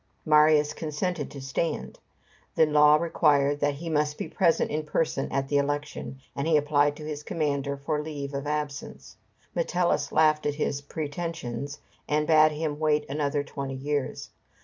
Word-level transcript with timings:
Marius 0.25 0.73
consented 0.73 1.29
to 1.29 1.39
stand. 1.39 1.99
The 2.55 2.65
law 2.65 2.95
required 2.95 3.59
that 3.59 3.75
he 3.75 3.87
must 3.87 4.17
be 4.17 4.27
present 4.27 4.71
in 4.71 4.81
person 4.83 5.31
at 5.31 5.47
the 5.47 5.59
election, 5.59 6.21
and 6.35 6.47
he 6.47 6.57
applied 6.57 6.95
to 6.95 7.05
his 7.05 7.21
commander 7.21 7.77
for 7.77 8.01
leave 8.01 8.33
of 8.33 8.47
absence. 8.47 9.15
Metellus 9.53 10.11
laughed 10.11 10.47
at 10.47 10.55
his 10.55 10.81
pretensions, 10.81 11.77
and 12.09 12.25
bade 12.25 12.51
him 12.53 12.79
wait 12.79 13.05
another 13.09 13.43
twenty 13.43 13.75
years. 13.75 14.31